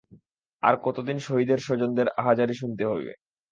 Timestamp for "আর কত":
0.63-0.97